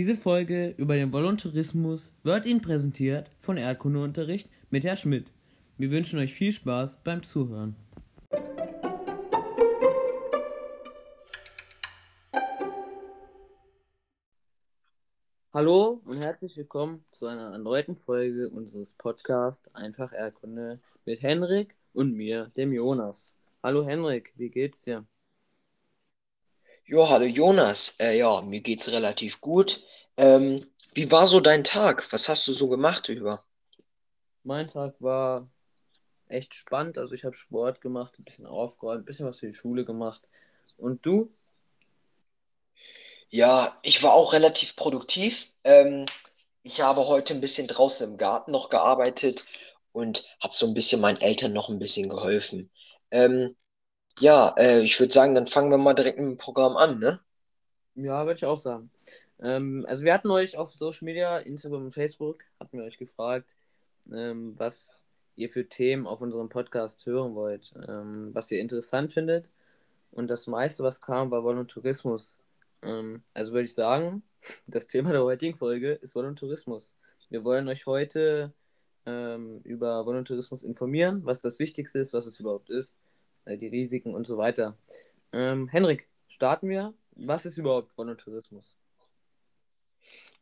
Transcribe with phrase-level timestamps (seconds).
[0.00, 5.30] Diese Folge über den Voluntarismus wird Ihnen präsentiert von Erdkundeunterricht mit Herr Schmidt.
[5.76, 7.76] Wir wünschen euch viel Spaß beim Zuhören.
[15.52, 22.14] Hallo und herzlich willkommen zu einer erneuten Folge unseres Podcasts Einfach Erdkunde mit Henrik und
[22.14, 23.36] mir, dem Jonas.
[23.62, 25.04] Hallo Henrik, wie geht's dir?
[26.90, 27.94] Jo, hallo Jonas.
[28.00, 29.80] Äh, ja, mir geht's relativ gut.
[30.16, 32.12] Ähm, wie war so dein Tag?
[32.12, 33.44] Was hast du so gemacht über?
[34.42, 35.48] Mein Tag war
[36.26, 36.98] echt spannend.
[36.98, 40.20] Also ich habe Sport gemacht, ein bisschen aufgeräumt, ein bisschen was für die Schule gemacht.
[40.78, 41.32] Und du?
[43.28, 45.46] Ja, ich war auch relativ produktiv.
[45.62, 46.06] Ähm,
[46.64, 49.44] ich habe heute ein bisschen draußen im Garten noch gearbeitet
[49.92, 52.68] und habe so ein bisschen meinen Eltern noch ein bisschen geholfen.
[53.12, 53.54] Ähm,
[54.18, 57.20] ja, äh, ich würde sagen, dann fangen wir mal direkt mit dem Programm an, ne?
[57.94, 58.90] Ja, würde ich auch sagen.
[59.40, 63.56] Ähm, also wir hatten euch auf Social Media, Instagram und Facebook, hatten wir euch gefragt,
[64.12, 65.02] ähm, was
[65.36, 69.46] ihr für Themen auf unserem Podcast hören wollt, ähm, was ihr interessant findet.
[70.12, 72.38] Und das meiste, was kam, war Voluntarismus.
[72.82, 74.22] Ähm, also würde ich sagen,
[74.66, 76.94] das Thema der heutigen Folge ist Voluntarismus.
[77.30, 78.52] Wir wollen euch heute
[79.06, 82.98] ähm, über Voluntarismus informieren, was das Wichtigste ist, was es überhaupt ist,
[83.46, 84.76] die Risiken und so weiter.
[85.32, 86.94] Ähm, Henrik, starten wir.
[87.16, 88.76] Was ist überhaupt Voluntarismus?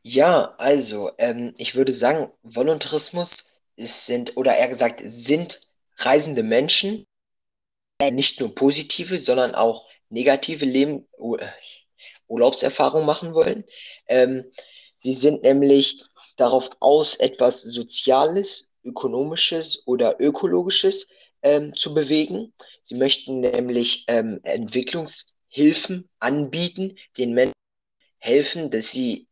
[0.02, 5.60] Ja, also, ähm, ich würde sagen, Voluntarismus ist, sind, oder eher gesagt, sind
[5.96, 7.06] reisende Menschen,
[8.00, 11.40] die nicht nur positive, sondern auch negative Leben, Ur-
[12.28, 13.64] Urlaubserfahrungen machen wollen.
[14.06, 14.50] Ähm,
[14.98, 16.02] sie sind nämlich
[16.36, 21.08] darauf aus, etwas Soziales, Ökonomisches oder Ökologisches
[21.42, 22.52] ähm, zu bewegen.
[22.82, 27.54] Sie möchten nämlich ähm, Entwicklungshilfen anbieten, den Menschen
[28.18, 29.28] helfen, dass sie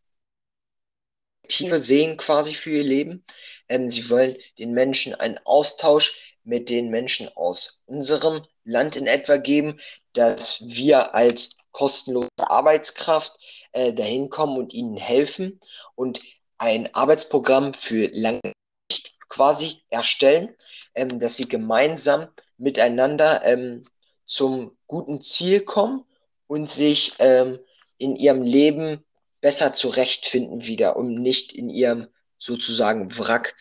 [1.48, 3.24] Tiefe sehen quasi für ihr Leben.
[3.68, 9.36] Ähm, sie wollen den Menschen einen Austausch mit den Menschen aus unserem Land in etwa
[9.36, 9.80] geben,
[10.12, 13.38] dass wir als kostenlose Arbeitskraft
[13.72, 15.60] äh, dahin kommen und ihnen helfen
[15.94, 16.20] und
[16.58, 18.52] ein Arbeitsprogramm für lange
[19.28, 20.54] quasi erstellen,
[20.94, 22.28] ähm, dass sie gemeinsam
[22.58, 23.84] miteinander ähm,
[24.26, 26.04] zum guten Ziel kommen
[26.46, 27.58] und sich ähm,
[27.98, 29.04] in ihrem Leben
[29.40, 33.54] besser zurechtfinden wieder und nicht in ihrem sozusagen Wrack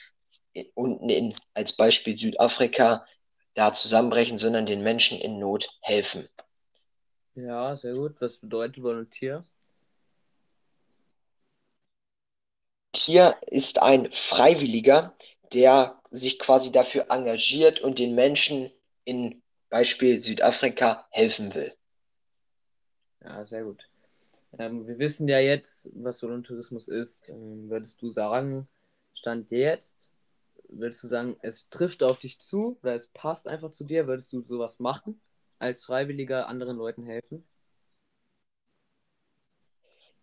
[0.74, 3.06] unten in, als Beispiel Südafrika,
[3.54, 6.28] da zusammenbrechen, sondern den Menschen in Not helfen.
[7.36, 8.16] Ja, sehr gut.
[8.20, 9.46] Was bedeutet Volontier?
[12.96, 15.16] Hier ist ein Freiwilliger,
[15.56, 18.72] der sich quasi dafür engagiert und den Menschen
[19.06, 21.74] in Beispiel Südafrika helfen will.
[23.24, 23.90] Ja, sehr gut.
[24.60, 27.30] Ähm, wir wissen ja jetzt, was Voluntarismus ist.
[27.30, 28.68] Ähm, würdest du sagen,
[29.16, 30.12] Stand jetzt,
[30.70, 34.08] würdest du sagen, es trifft auf dich zu oder es passt einfach zu dir?
[34.08, 35.22] Würdest du sowas machen,
[35.60, 37.48] als Freiwilliger anderen Leuten helfen?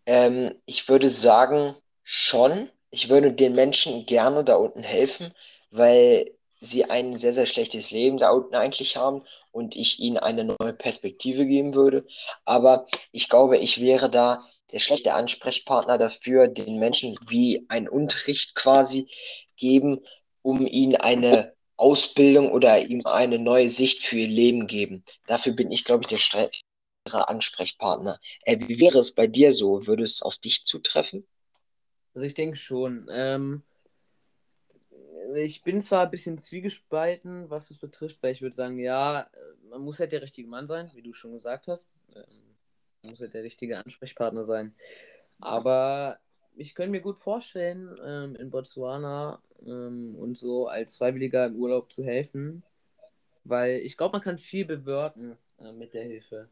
[0.06, 2.70] Ähm, ich würde sagen, schon.
[2.94, 5.34] Ich würde den Menschen gerne da unten helfen,
[5.70, 6.30] weil
[6.60, 10.74] sie ein sehr, sehr schlechtes Leben da unten eigentlich haben und ich ihnen eine neue
[10.74, 12.04] Perspektive geben würde.
[12.44, 18.54] Aber ich glaube, ich wäre da der schlechte Ansprechpartner dafür, den Menschen wie ein Unterricht
[18.54, 19.08] quasi
[19.56, 20.00] geben,
[20.42, 25.02] um ihnen eine Ausbildung oder ihm eine neue Sicht für ihr Leben geben.
[25.26, 26.60] Dafür bin ich, glaube ich, der schlechtere
[27.28, 28.20] Ansprechpartner.
[28.44, 29.86] Äh, wie wäre es bei dir so?
[29.86, 31.26] Würde es auf dich zutreffen?
[32.14, 33.08] Also ich denke schon.
[33.10, 33.62] Ähm,
[35.34, 39.28] ich bin zwar ein bisschen zwiegespalten, was das betrifft, weil ich würde sagen, ja,
[39.70, 41.90] man muss halt der richtige Mann sein, wie du schon gesagt hast.
[42.14, 42.56] Ähm,
[43.02, 44.74] man muss halt der richtige Ansprechpartner sein.
[45.40, 46.18] Aber
[46.54, 51.92] ich könnte mir gut vorstellen, ähm, in Botswana ähm, und so als Freiwilliger im Urlaub
[51.92, 52.62] zu helfen,
[53.44, 56.48] weil ich glaube, man kann viel bewirken äh, mit der Hilfe.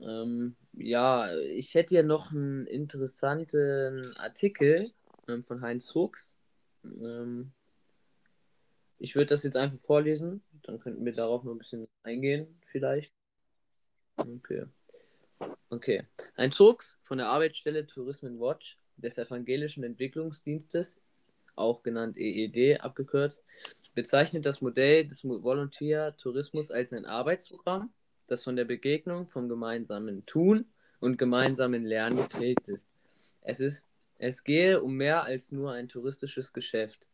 [0.00, 4.90] Ähm, ja, ich hätte ja noch einen interessanten Artikel
[5.28, 6.34] ähm, von Heinz Fuchs.
[6.84, 7.52] Ähm,
[8.98, 13.14] ich würde das jetzt einfach vorlesen, dann könnten wir darauf noch ein bisschen eingehen, vielleicht.
[14.16, 14.64] Okay.
[15.70, 16.04] Okay.
[16.36, 21.00] Heinz Fuchs von der Arbeitsstelle Tourism Watch des Evangelischen Entwicklungsdienstes,
[21.56, 23.44] auch genannt EED abgekürzt,
[23.94, 27.92] bezeichnet das Modell des Volunteer Tourismus als ein Arbeitsprogramm,
[28.32, 30.66] das von der Begegnung, vom gemeinsamen Tun
[31.00, 32.90] und gemeinsamen Lernen geprägt ist.
[33.42, 33.88] Es, ist.
[34.18, 37.06] es gehe um mehr als nur ein touristisches Geschäft.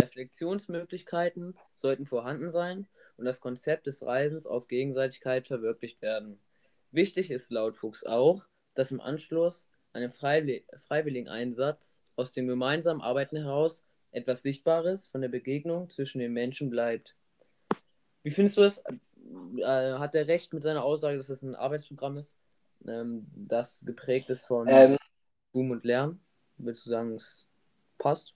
[0.00, 2.86] Reflexionsmöglichkeiten sollten vorhanden sein
[3.16, 6.38] und das Konzept des Reisens auf Gegenseitigkeit verwirklicht werden.
[6.92, 8.44] Wichtig ist laut Fuchs auch,
[8.74, 15.28] dass im Anschluss einem freiwilligen Einsatz aus dem gemeinsamen Arbeiten heraus etwas Sichtbares von der
[15.28, 17.14] Begegnung zwischen den Menschen bleibt.
[18.22, 18.82] Wie findest du es?
[19.58, 22.36] Äh, hat er recht mit seiner Aussage, dass es ein Arbeitsprogramm ist,
[22.86, 24.96] ähm, das geprägt ist von ähm,
[25.52, 26.20] Boom und Lernen?
[26.56, 27.46] Würdest du sagen, es
[27.98, 28.34] passt?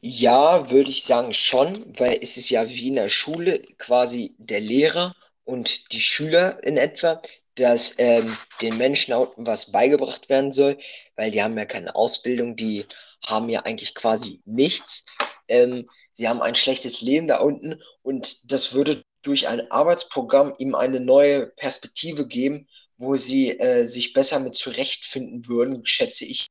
[0.00, 4.60] Ja, würde ich sagen schon, weil es ist ja wie in der Schule quasi der
[4.60, 7.20] Lehrer und die Schüler in etwa,
[7.56, 10.78] dass ähm, den Menschen was beigebracht werden soll,
[11.16, 12.86] weil die haben ja keine Ausbildung, die
[13.26, 15.04] haben ja eigentlich quasi nichts.
[15.50, 20.74] Ähm, sie haben ein schlechtes Leben da unten und das würde durch ein Arbeitsprogramm ihm
[20.74, 26.46] eine neue Perspektive geben, wo sie äh, sich besser mit zurechtfinden würden, schätze ich.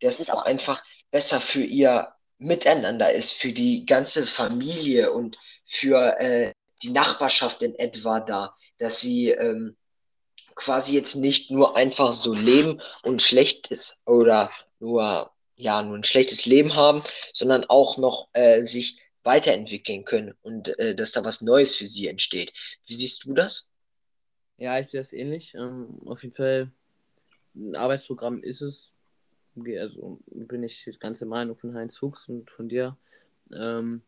[0.00, 6.20] Das ist auch einfach besser für ihr Miteinander ist, für die ganze Familie und für
[6.20, 6.52] äh,
[6.82, 9.76] die Nachbarschaft in etwa da, dass sie ähm,
[10.54, 14.50] quasi jetzt nicht nur einfach so leben und schlecht ist oder
[14.80, 20.78] nur ja nur ein schlechtes Leben haben, sondern auch noch äh, sich weiterentwickeln können und
[20.78, 22.52] äh, dass da was Neues für sie entsteht.
[22.86, 23.72] Wie siehst du das?
[24.58, 25.54] Ja, ich sehe das ähnlich.
[25.54, 26.70] Ähm, auf jeden Fall
[27.54, 28.92] ein Arbeitsprogramm ist es.
[29.78, 32.96] Also bin ich ganz der Meinung von Heinz Fuchs und von dir.
[33.52, 34.02] Ähm,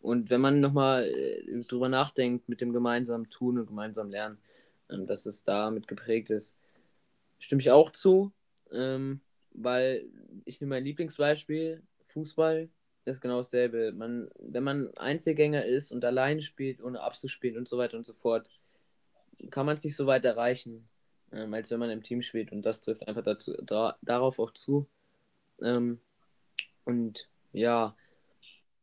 [0.00, 4.38] und wenn man nochmal äh, drüber nachdenkt mit dem gemeinsamen Tun und gemeinsamen Lernen,
[4.90, 6.56] ähm, dass es damit geprägt ist,
[7.38, 8.32] stimme ich auch zu,
[8.70, 9.20] ähm,
[9.56, 10.06] weil
[10.44, 12.68] ich nehme mein Lieblingsbeispiel, Fußball,
[13.04, 13.92] ist genau dasselbe.
[13.92, 18.12] Man, wenn man Einzelgänger ist und allein spielt, ohne abzuspielen und so weiter und so
[18.12, 18.48] fort,
[19.50, 20.88] kann man es nicht so weit erreichen,
[21.32, 22.52] ähm, als wenn man im Team spielt.
[22.52, 24.86] Und das trifft einfach dazu, da, darauf auch zu.
[25.60, 26.00] Ähm,
[26.84, 27.96] und ja,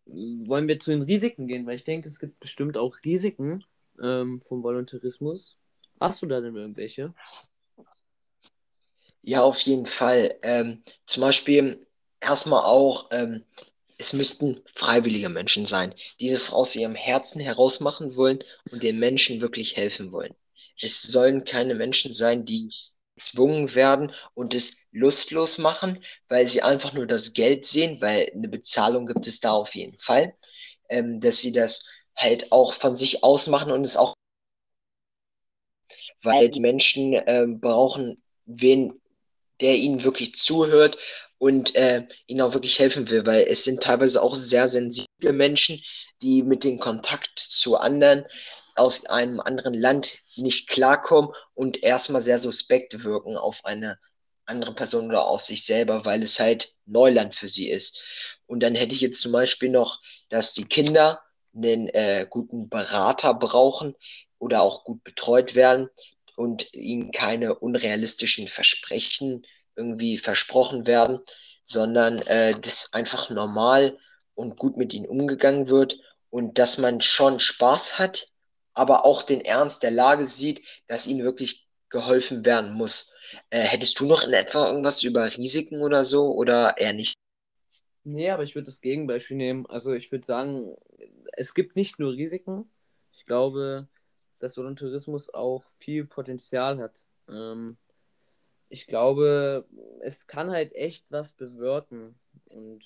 [0.05, 3.63] wollen wir zu den Risiken gehen, weil ich denke, es gibt bestimmt auch Risiken
[4.01, 5.57] ähm, vom Voluntarismus.
[5.99, 7.13] Hast du da denn irgendwelche?
[9.23, 10.37] Ja, auf jeden Fall.
[10.43, 11.85] Ähm, zum Beispiel
[12.19, 13.45] erstmal auch, ähm,
[13.97, 18.39] es müssten freiwillige Menschen sein, die das aus ihrem Herzen heraus machen wollen
[18.71, 20.35] und den Menschen wirklich helfen wollen.
[20.81, 22.69] Es sollen keine Menschen sein, die
[23.15, 28.49] gezwungen werden und es lustlos machen, weil sie einfach nur das Geld sehen, weil eine
[28.49, 30.35] Bezahlung gibt es da auf jeden Fall,
[30.89, 31.85] ähm, dass sie das
[32.15, 34.15] halt auch von sich aus machen und es auch,
[36.21, 38.93] weil die Menschen äh, brauchen wen,
[39.63, 40.97] der ihnen wirklich zuhört
[41.39, 45.81] und äh, ihnen auch wirklich helfen will, weil es sind teilweise auch sehr sensible Menschen,
[46.21, 48.25] die mit dem Kontakt zu anderen
[48.75, 53.99] aus einem anderen Land nicht klarkommen und erstmal sehr suspekt wirken auf eine
[54.45, 58.01] andere Person oder auf sich selber, weil es halt Neuland für sie ist.
[58.45, 61.21] Und dann hätte ich jetzt zum Beispiel noch, dass die Kinder
[61.55, 63.95] einen äh, guten Berater brauchen
[64.39, 65.89] oder auch gut betreut werden
[66.35, 69.43] und ihnen keine unrealistischen Versprechen
[69.75, 71.19] irgendwie versprochen werden,
[71.65, 73.97] sondern äh, das einfach normal
[74.35, 75.99] und gut mit ihnen umgegangen wird
[76.29, 78.27] und dass man schon Spaß hat,
[78.73, 83.13] aber auch den Ernst der Lage sieht, dass ihnen wirklich geholfen werden muss.
[83.49, 87.15] Äh, hättest du noch in etwa irgendwas über Risiken oder so oder eher nicht?
[88.03, 89.65] Nee, aber ich würde das Gegenbeispiel nehmen.
[89.67, 90.75] Also ich würde sagen,
[91.33, 92.69] es gibt nicht nur Risiken.
[93.15, 93.87] Ich glaube,
[94.39, 97.05] dass Voluntarismus auch viel Potenzial hat.
[97.29, 97.77] Ähm,
[98.69, 99.65] ich glaube,
[100.01, 102.15] es kann halt echt was bewirken.
[102.45, 102.83] Und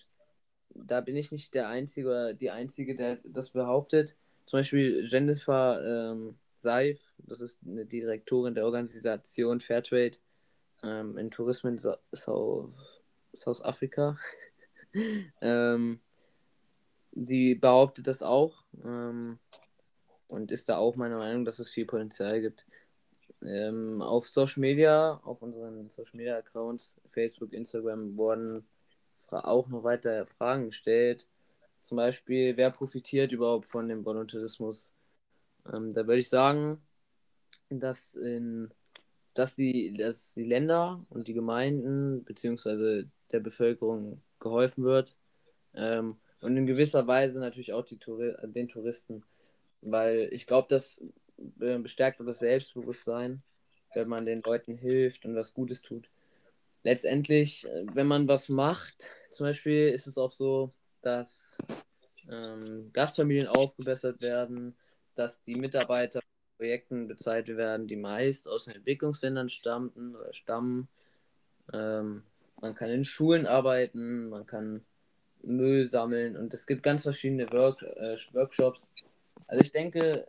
[0.69, 4.15] da bin ich nicht der Einzige oder die Einzige, der das behauptet.
[4.45, 10.17] Zum Beispiel Jennifer ähm, Seif, das ist eine Direktorin der Organisation Fairtrade
[10.83, 12.73] ähm, in Tourismus in South,
[13.33, 14.17] South Africa.
[15.41, 15.99] ähm,
[17.11, 19.39] sie behauptet das auch ähm,
[20.27, 22.65] und ist da auch meiner Meinung, dass es viel Potenzial gibt
[23.41, 28.67] ähm, auf Social Media, auf unseren Social Media Accounts, Facebook, Instagram, wurden
[29.29, 31.27] auch noch weiter Fragen gestellt.
[31.81, 34.93] Zum Beispiel, wer profitiert überhaupt von dem Voluntarismus?
[35.71, 36.81] Ähm, da würde ich sagen,
[37.69, 38.71] dass, in,
[39.33, 43.05] dass, die, dass die Länder und die Gemeinden bzw.
[43.31, 45.15] der Bevölkerung geholfen wird.
[45.73, 49.23] Ähm, und in gewisser Weise natürlich auch die Touri den Touristen.
[49.81, 51.01] Weil ich glaube, dass
[51.59, 53.43] äh, bestärkt das Selbstbewusstsein,
[53.93, 56.09] wenn man den Leuten hilft und was Gutes tut.
[56.83, 61.57] Letztendlich, äh, wenn man was macht, zum Beispiel ist es auch so, dass
[62.29, 64.75] ähm, Gastfamilien aufgebessert werden,
[65.15, 66.21] dass die Mitarbeiter
[66.57, 70.87] Projekten bezahlt werden, die meist aus den Entwicklungsländern stammten oder stammen.
[71.71, 72.23] Ähm,
[72.59, 74.83] man kann in Schulen arbeiten, man kann
[75.43, 78.91] Müll sammeln und es gibt ganz verschiedene Work äh, Workshops.
[79.47, 80.27] Also ich denke,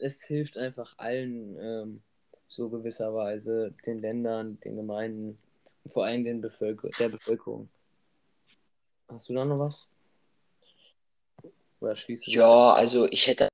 [0.00, 2.02] es hilft einfach allen, ähm,
[2.48, 5.38] so gewisserweise den Ländern, den Gemeinden
[5.84, 7.68] und vor allem den Bevölker der Bevölkerung.
[9.08, 9.86] Hast du da noch was?
[11.80, 13.48] Oder schließt du Ja, also ich hätte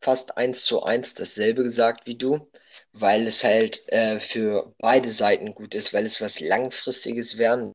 [0.00, 2.50] fast eins zu eins dasselbe gesagt wie du,
[2.92, 7.72] weil es halt äh, für beide Seiten gut ist, weil es was Langfristiges werden.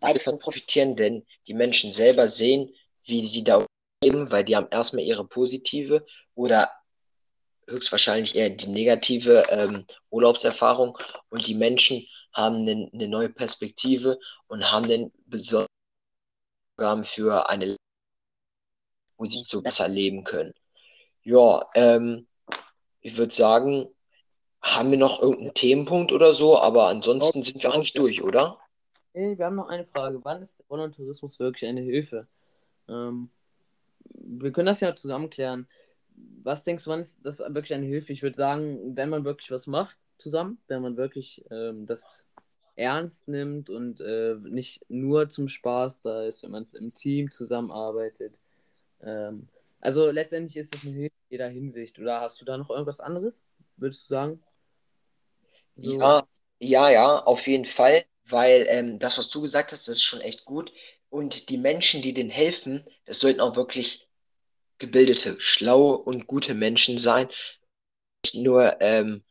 [0.00, 2.72] Beide von profitieren, denn die Menschen selber sehen,
[3.04, 3.66] wie sie da
[4.02, 6.70] leben, weil die haben erstmal ihre positive oder
[7.66, 14.70] höchstwahrscheinlich eher die negative ähm, Urlaubserfahrung und die Menschen haben eine, eine neue Perspektive und
[14.70, 15.68] haben den besonderen
[17.04, 17.76] für eine,
[19.16, 20.54] wo sie so besser leben können.
[21.24, 22.26] Ja, ähm,
[23.00, 23.88] ich würde sagen,
[24.62, 28.58] haben wir noch irgendeinen Themenpunkt oder so, aber ansonsten sind wir eigentlich durch, oder?
[29.12, 30.20] Hey, wir haben noch eine Frage.
[30.24, 32.28] Wann ist der Volontarismus wirklich eine Hilfe?
[32.88, 33.30] Ähm,
[34.28, 35.66] wir können das ja zusammen klären.
[36.42, 38.12] Was denkst du, wann ist das wirklich eine Hilfe?
[38.12, 42.28] Ich würde sagen, wenn man wirklich was macht zusammen, wenn man wirklich ähm, das
[42.76, 48.34] ernst nimmt und äh, nicht nur zum Spaß da ist, wenn man im Team zusammenarbeitet.
[49.02, 49.48] Ähm,
[49.80, 51.98] also letztendlich ist das eine Hilfe in jeder Hinsicht.
[51.98, 53.34] Oder hast du da noch irgendwas anderes,
[53.76, 54.42] würdest du sagen?
[55.76, 56.00] So.
[56.00, 56.26] Ja,
[56.60, 60.20] ja, ja, auf jeden Fall, weil ähm, das, was du gesagt hast, das ist schon
[60.20, 60.72] echt gut.
[61.10, 64.07] Und die Menschen, die denen helfen, das sollten auch wirklich
[64.78, 67.28] gebildete, schlaue und gute Menschen sein.
[68.24, 69.24] Nicht nur ähm,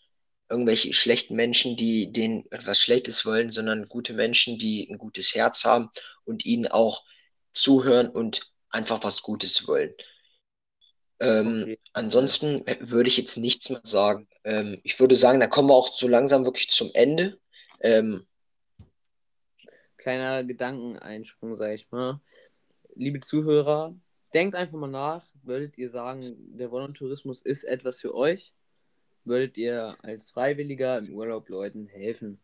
[0.50, 5.66] irgendwelche schlechten Menschen, die denen etwas Schlechtes wollen, sondern gute Menschen, die ein gutes Herz
[5.66, 5.89] haben
[6.24, 7.04] und ihnen auch
[7.51, 9.94] zuhören und einfach was Gutes wollen.
[11.20, 11.80] Ähm, okay.
[11.94, 14.27] Ansonsten würde ich jetzt nichts mehr sagen.
[14.44, 17.39] Ähm, ich würde sagen, da kommen wir auch so langsam wirklich zum Ende.
[17.82, 18.25] Ähm,
[19.98, 22.22] Kleiner Gedankeneinsprung, sag ich mal.
[22.96, 23.96] Liebe Zuhörer,
[24.34, 25.25] denkt einfach mal nach.
[25.48, 28.54] Würdet ihr sagen, der Volontourismus ist etwas für euch?
[29.24, 32.39] Würdet ihr als Freiwilliger im Urlaub Leuten helfen?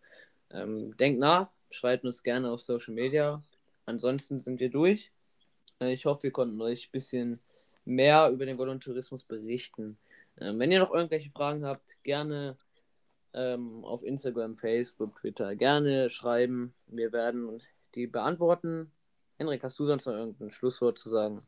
[0.50, 3.44] Ähm, denkt nach, schreibt uns gerne auf Social Media.
[3.86, 5.12] Ansonsten sind wir durch.
[5.82, 7.40] Äh, ich hoffe, wir konnten euch ein bisschen
[7.84, 9.98] mehr über den Volontourismus berichten.
[10.40, 12.58] Ähm, wenn ihr noch irgendwelche Fragen habt, gerne
[13.34, 16.74] ähm, auf Instagram, Facebook, Twitter gerne schreiben.
[16.88, 17.62] Wir werden
[17.96, 18.92] die beantworten.
[19.38, 21.46] Henrik, hast du sonst noch irgendein Schlusswort zu sagen?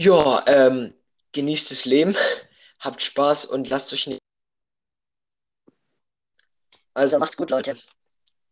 [0.00, 0.94] Ja, ähm,
[1.32, 2.16] genießt das Leben,
[2.80, 4.22] habt Spaß und lasst euch nicht.
[6.94, 7.76] Also macht's gut, Leute.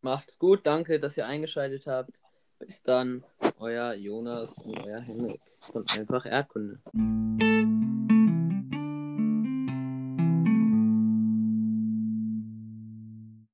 [0.03, 2.21] Macht's gut, danke, dass ihr eingeschaltet habt.
[2.59, 3.25] Bis dann,
[3.59, 5.41] euer Jonas und euer Henrik
[5.73, 6.83] von Einfach Erdkunde.